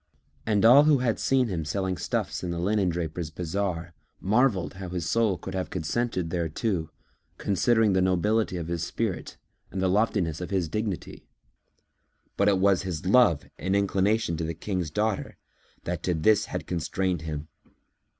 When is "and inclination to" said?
13.59-14.43